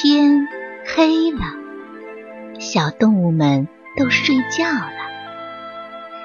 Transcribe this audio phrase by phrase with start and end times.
[0.00, 0.46] 天
[0.86, 1.40] 黑了，
[2.60, 3.66] 小动物们
[3.96, 4.92] 都睡觉了。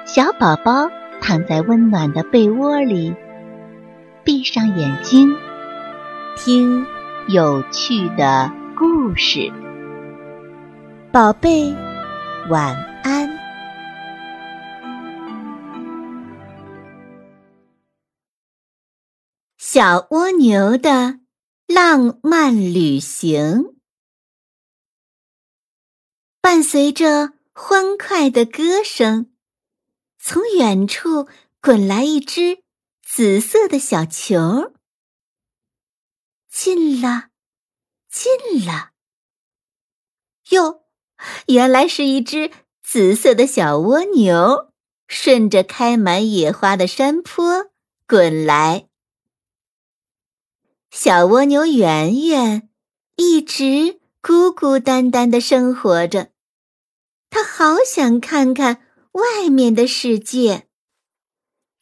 [0.06, 0.88] 小宝宝
[1.20, 3.12] 躺在温暖的被窝里，
[4.22, 5.34] 闭上眼睛，
[6.36, 6.86] 听
[7.26, 8.48] 有趣的
[8.78, 9.52] 故事。
[11.10, 11.74] 宝贝，
[12.48, 13.28] 晚安。
[19.58, 21.23] 小蜗牛的。
[21.66, 23.80] 浪漫旅行，
[26.42, 29.32] 伴随着欢快的歌声，
[30.18, 31.26] 从远处
[31.62, 32.62] 滚来一只
[33.02, 34.74] 紫色的小球。
[36.50, 37.30] 近了，
[38.10, 38.90] 近了，
[40.50, 40.84] 哟，
[41.46, 42.52] 原来是一只
[42.82, 44.70] 紫色的小蜗牛，
[45.08, 47.70] 顺着开满野花的山坡
[48.06, 48.88] 滚来。
[50.96, 52.68] 小蜗牛圆圆
[53.16, 56.30] 一直孤孤单单的生活着，
[57.30, 60.68] 它好想看看外面的世界。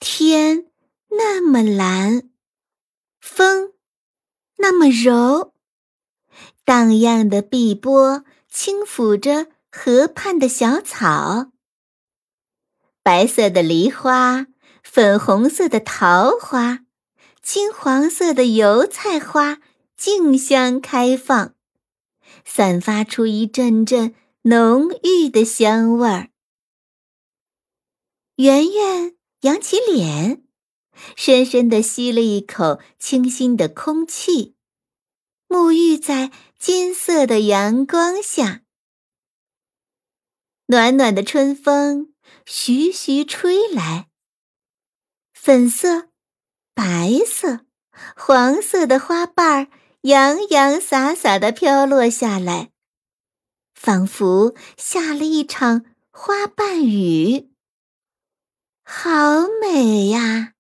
[0.01, 0.69] 天
[1.11, 2.31] 那么蓝，
[3.21, 3.75] 风
[4.57, 5.53] 那么柔，
[6.65, 11.53] 荡漾的碧波轻抚着河畔的小草，
[13.03, 14.47] 白色的梨花，
[14.83, 16.82] 粉红色的桃花。
[17.43, 19.61] 金黄色的油菜花
[19.97, 21.55] 竞相开放，
[22.45, 26.31] 散发出一阵阵浓郁的香味儿。
[28.37, 30.45] 圆圆扬起脸，
[31.17, 34.55] 深深地吸了一口清新的空气，
[35.49, 38.63] 沐浴在金色的阳光下。
[40.67, 42.15] 暖暖的春风
[42.47, 44.09] 徐徐吹来，
[45.35, 46.12] 粉色。
[46.75, 47.61] 白色、
[48.17, 49.69] 黄色的花瓣儿
[50.03, 52.71] 洋洋洒洒的飘落下来，
[53.75, 57.51] 仿佛下了一场花瓣雨。
[58.85, 60.55] 好美呀！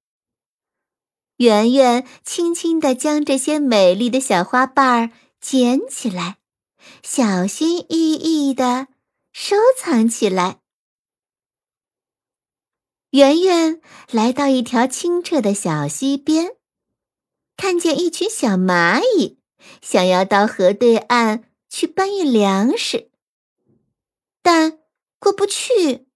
[1.38, 5.10] 圆圆轻轻地将这些美丽的小花瓣儿
[5.40, 6.38] 捡起来，
[7.02, 8.86] 小心翼翼地
[9.32, 10.61] 收藏起来。
[13.12, 16.56] 圆圆来到一条清澈的小溪边，
[17.58, 19.38] 看见一群小蚂蚁
[19.82, 23.10] 想要到河对岸去搬运粮食，
[24.40, 24.78] 但
[25.18, 26.06] 过不去。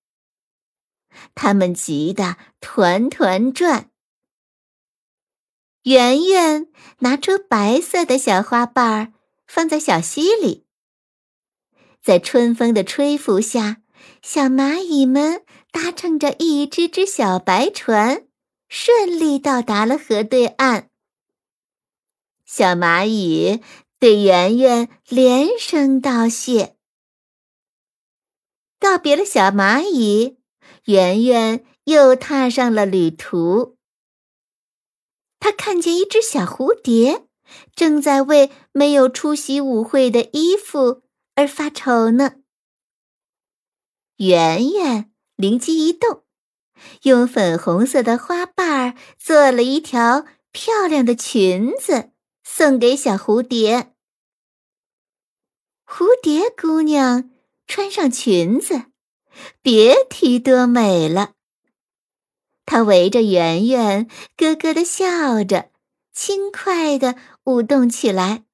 [1.35, 3.91] 它们急得团团转。
[5.83, 6.69] 圆圆
[7.01, 9.13] 拿出白色的小花瓣儿，
[9.47, 10.65] 放在小溪里，
[12.03, 13.83] 在春风的吹拂下，
[14.23, 15.45] 小蚂蚁们。
[15.77, 18.27] 搭乘着一只只小白船，
[18.67, 20.89] 顺利到达了河对岸。
[22.47, 23.61] 小蚂蚁
[23.99, 26.79] 对圆圆连声道谢。
[28.81, 30.39] 告别了小蚂蚁，
[30.87, 33.77] 圆圆又踏上了旅途。
[35.39, 37.27] 他看见一只小蝴蝶，
[37.75, 41.03] 正在为没有出席舞会的衣服
[41.35, 42.37] 而发愁呢。
[44.17, 45.13] 圆圆。
[45.37, 46.25] 灵机一动，
[47.03, 52.11] 用粉红色的花瓣儿做了一条漂亮的裙子，
[52.43, 53.93] 送给小蝴蝶。
[55.87, 57.31] 蝴蝶姑娘
[57.67, 58.87] 穿上裙子，
[59.63, 61.35] 别提多美了。
[62.65, 65.71] 她围着圆圆，咯咯的笑着，
[66.13, 67.15] 轻快的
[67.45, 68.45] 舞动起来。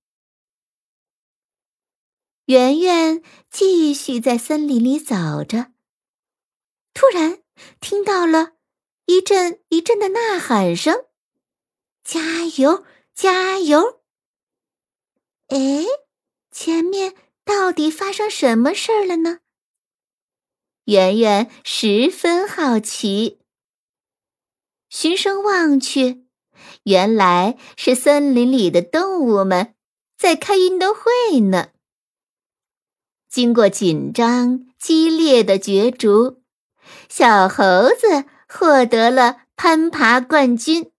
[2.46, 5.71] 圆圆继续在森林里走着。
[6.94, 7.42] 突然
[7.80, 8.52] 听到了
[9.06, 11.06] 一阵一阵的呐喊声
[12.04, 14.02] ：“加油，加油！”
[15.48, 15.84] 哎，
[16.50, 17.14] 前面
[17.44, 19.40] 到底发生什么事儿了呢？
[20.84, 23.40] 圆圆十分好奇。
[24.88, 26.26] 循声望去，
[26.84, 29.74] 原来是森林里的动物们
[30.18, 31.70] 在开运动会呢。
[33.28, 36.41] 经过紧张激烈的角逐。
[37.08, 40.90] 小猴子获得了攀爬冠军。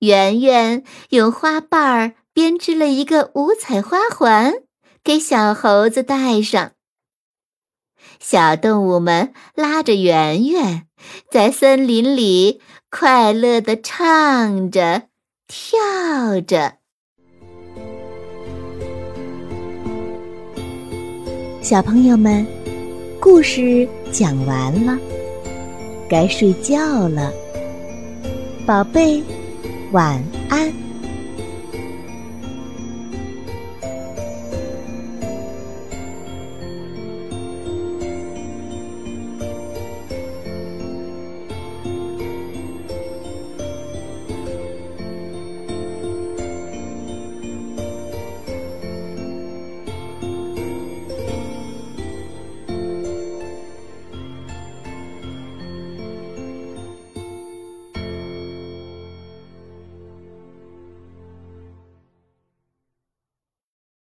[0.00, 4.54] 圆圆用花瓣儿编织了一个五彩花环，
[5.02, 6.72] 给小猴子戴上。
[8.20, 10.86] 小动物们拉着圆圆，
[11.30, 15.08] 在森林里快乐地唱着、
[15.46, 16.78] 跳着。
[21.62, 22.46] 小朋友们。
[23.20, 24.96] 故事讲完了，
[26.08, 27.32] 该睡觉了，
[28.64, 29.20] 宝贝，
[29.92, 30.72] 晚安。